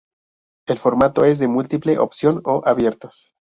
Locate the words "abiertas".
2.65-3.35